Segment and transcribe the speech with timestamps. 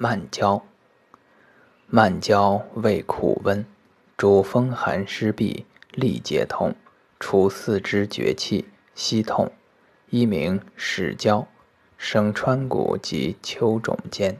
[0.00, 0.64] 慢焦。
[1.88, 3.66] 慢焦味苦温，
[4.16, 6.76] 主风寒湿痹、痢结痛，
[7.18, 9.50] 除四肢厥气、息痛，
[10.10, 11.48] 一名始焦，
[11.96, 14.38] 生川谷及丘肿间。